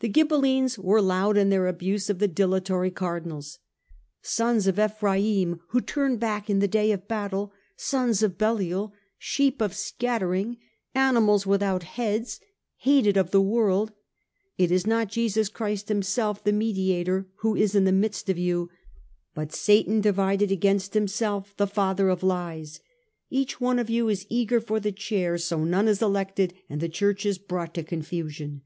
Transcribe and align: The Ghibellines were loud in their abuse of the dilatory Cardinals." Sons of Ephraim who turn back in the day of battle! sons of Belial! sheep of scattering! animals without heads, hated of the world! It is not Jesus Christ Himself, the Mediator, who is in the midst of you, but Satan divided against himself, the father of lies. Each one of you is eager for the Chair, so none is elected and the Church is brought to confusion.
The 0.00 0.08
Ghibellines 0.08 0.78
were 0.78 1.02
loud 1.02 1.36
in 1.36 1.50
their 1.50 1.66
abuse 1.66 2.08
of 2.08 2.20
the 2.20 2.26
dilatory 2.26 2.90
Cardinals." 2.90 3.58
Sons 4.38 4.66
of 4.66 4.78
Ephraim 4.78 5.60
who 5.68 5.80
turn 5.82 6.16
back 6.16 6.48
in 6.48 6.60
the 6.60 6.66
day 6.66 6.90
of 6.90 7.06
battle! 7.06 7.52
sons 7.76 8.22
of 8.22 8.38
Belial! 8.38 8.94
sheep 9.18 9.60
of 9.60 9.74
scattering! 9.74 10.56
animals 10.94 11.46
without 11.46 11.82
heads, 11.82 12.40
hated 12.78 13.18
of 13.18 13.30
the 13.30 13.42
world! 13.42 13.92
It 14.56 14.70
is 14.70 14.86
not 14.86 15.10
Jesus 15.10 15.50
Christ 15.50 15.90
Himself, 15.90 16.42
the 16.42 16.50
Mediator, 16.52 17.26
who 17.40 17.54
is 17.54 17.74
in 17.74 17.84
the 17.84 17.92
midst 17.92 18.30
of 18.30 18.38
you, 18.38 18.70
but 19.34 19.52
Satan 19.52 20.00
divided 20.00 20.50
against 20.50 20.94
himself, 20.94 21.54
the 21.58 21.66
father 21.66 22.08
of 22.08 22.22
lies. 22.22 22.80
Each 23.28 23.60
one 23.60 23.78
of 23.78 23.90
you 23.90 24.08
is 24.08 24.24
eager 24.30 24.62
for 24.62 24.80
the 24.80 24.92
Chair, 24.92 25.36
so 25.36 25.62
none 25.62 25.88
is 25.88 26.00
elected 26.00 26.54
and 26.70 26.80
the 26.80 26.88
Church 26.88 27.26
is 27.26 27.36
brought 27.36 27.74
to 27.74 27.82
confusion. 27.82 28.62